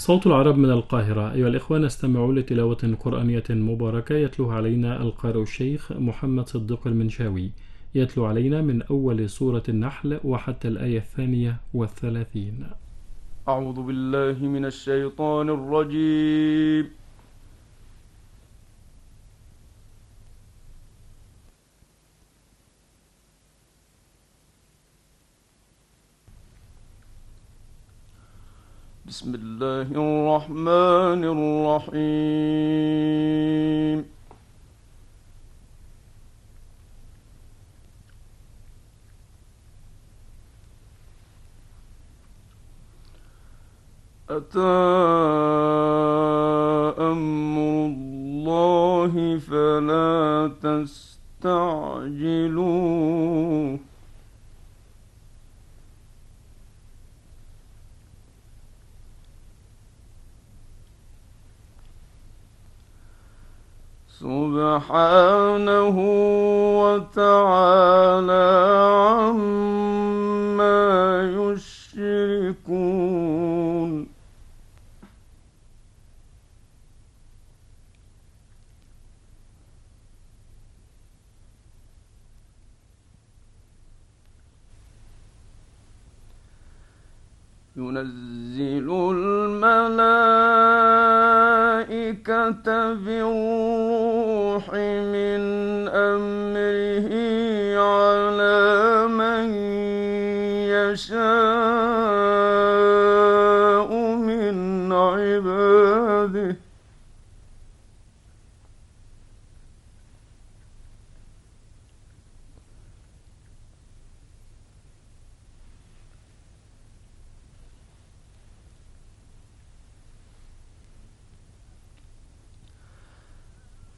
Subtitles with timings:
[0.00, 1.32] صوت العرب من القاهرة.
[1.32, 7.50] أيها الإخوة نستمع لتلاوة قرآنية مباركة يتلوها علينا القارئ الشيخ محمد صديق المنشاوي.
[7.94, 12.66] يتلو علينا من أول سورة النحل وحتى الآية الثانية والثلاثين.
[13.48, 16.99] أعوذ بالله من الشيطان الرجيم.
[29.10, 31.22] بسم الله الرحمن
[31.90, 32.30] الرحيم.
[44.30, 44.78] أتى
[47.10, 50.54] أمر الله فلا
[51.42, 51.90] تستعجلوه
[64.20, 65.96] سبحانه
[66.82, 68.48] وتعالى
[69.20, 70.80] عما
[71.40, 72.90] يشركون.
[87.76, 90.20] ينزل الملائكة
[92.94, 93.49] بالروح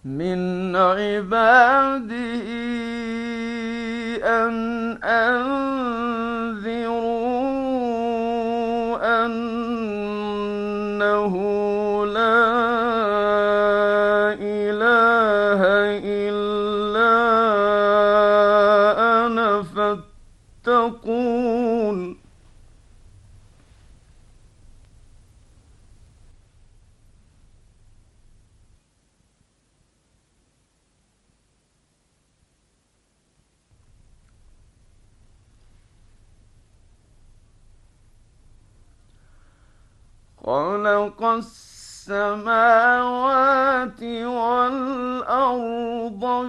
[0.05, 2.62] من عباده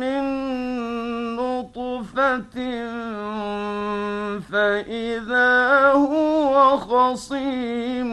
[0.00, 0.24] من
[1.36, 2.56] نطفة
[4.52, 8.12] فإذا هو خصيم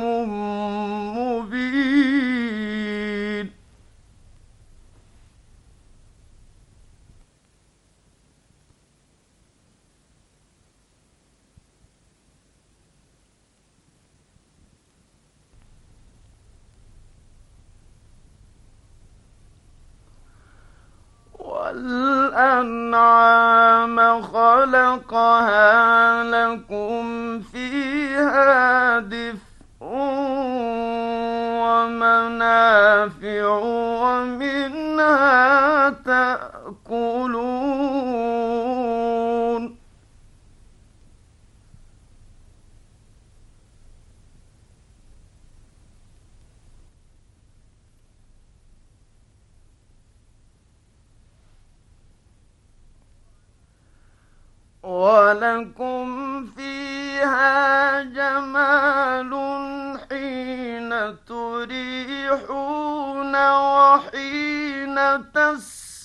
[33.08, 33.87] ومنافع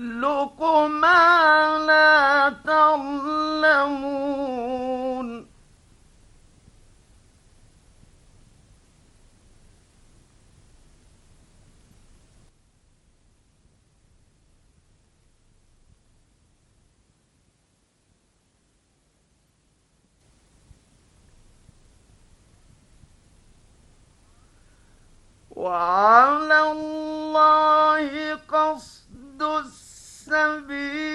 [0.02, 3.92] يخلق ما لا تظلمون
[25.56, 26.91] وعلى الله
[30.52, 31.11] النبي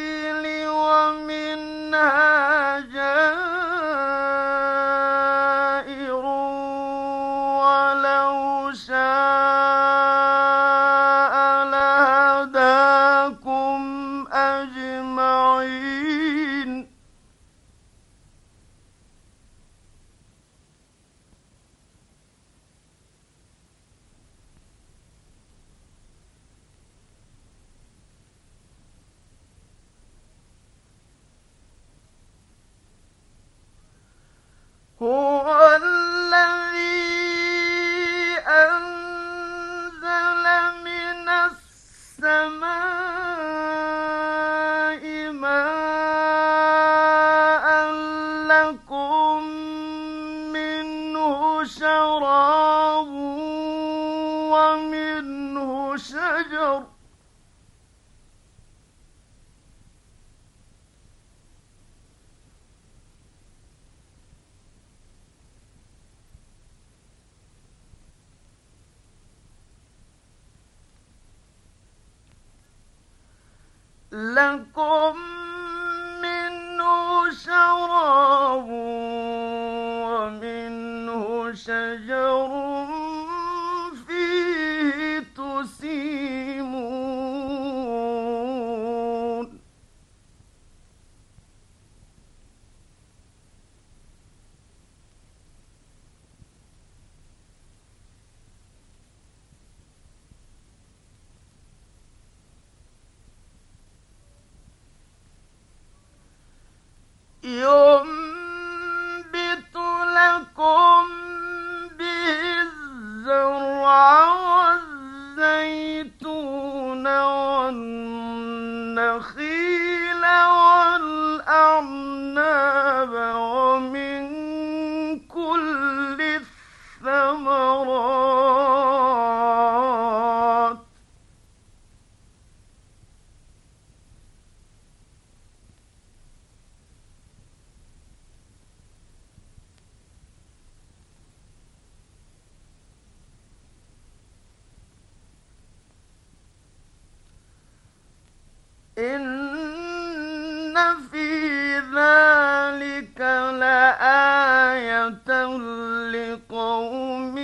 [156.11, 157.37] لقوم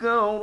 [0.00, 0.40] يتفكرون.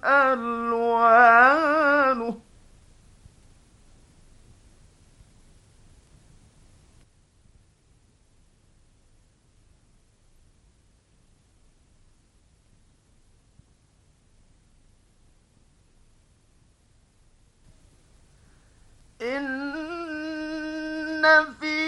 [0.04, 1.64] ألوانه.
[19.22, 19.64] إن
[21.60, 21.83] في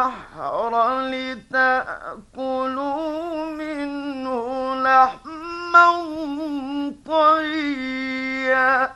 [0.00, 2.64] البحر لتأكلوا
[3.50, 5.86] منه لحما
[7.06, 8.90] طريا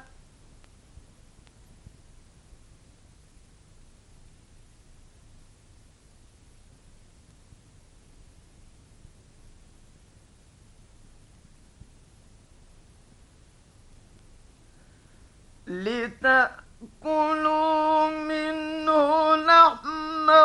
[17.04, 20.44] لتأكلوا منه لحما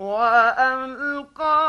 [0.00, 1.59] وألقى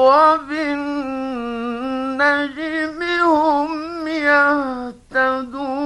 [0.00, 1.00] وبالنجم
[3.02, 5.80] هم يهتدون.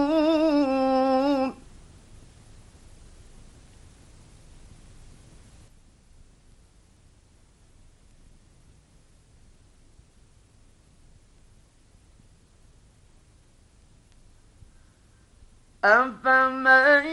[15.85, 17.07] أفمن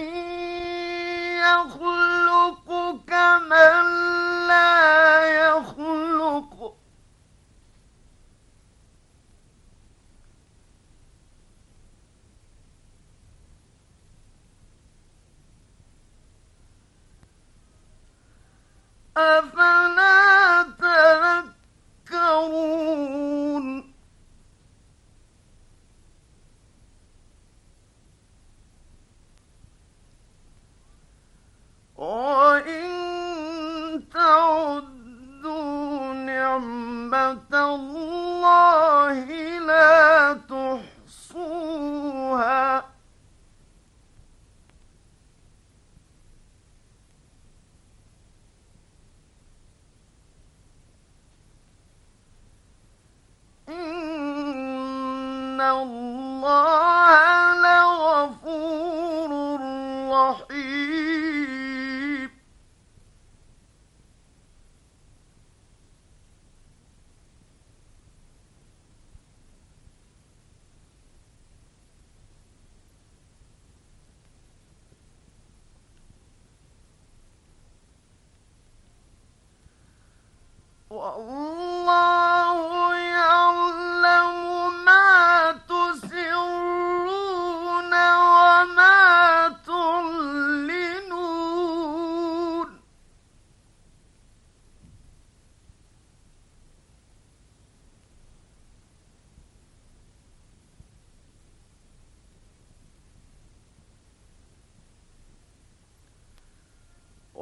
[1.43, 2.69] يخلق
[3.07, 4.30] كمن
[19.15, 19.70] of
[55.71, 56.20] الله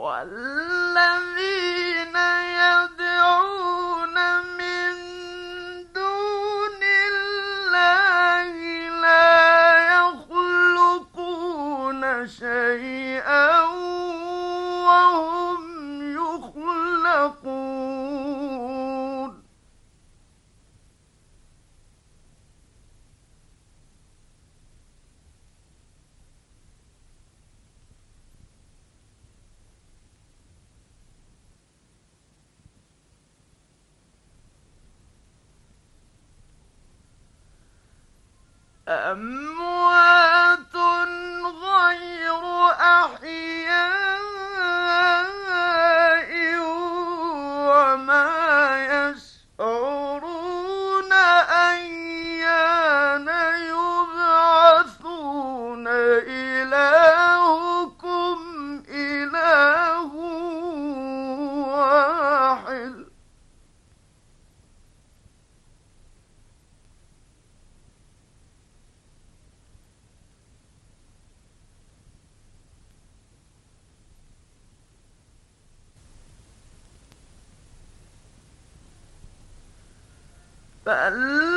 [0.10, 0.79] 我。
[80.90, 81.49] But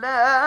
[0.00, 0.39] لا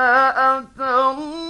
[0.00, 1.49] فأتى الله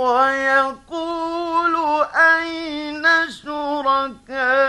[0.00, 1.74] ويقول
[2.14, 4.59] أين شركائي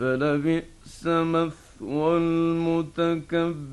[0.00, 3.70] فلبئس مثوى المتكبرين.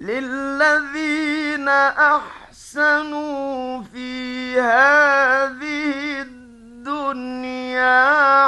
[0.00, 7.98] للذين أحسنوا في هذه الدنيا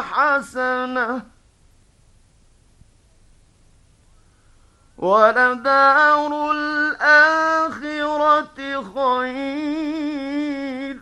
[0.00, 1.22] حسنة
[4.98, 8.50] ولدار الآخرة
[8.94, 11.00] خير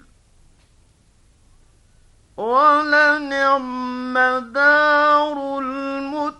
[2.37, 4.19] ولنعم
[4.53, 6.39] دار المتقين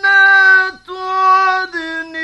[0.00, 2.14] جنات عدن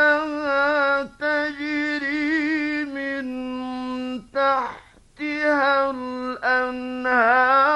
[0.00, 3.24] يدخلونها تجري من
[4.32, 7.69] تحتها الأنهار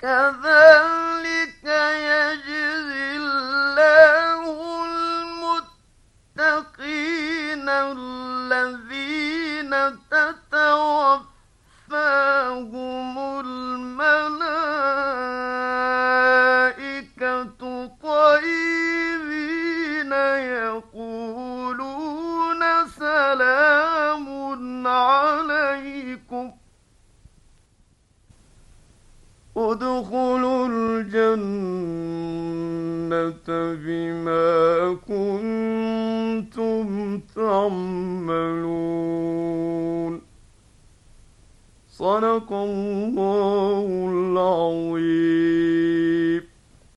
[0.00, 0.67] together.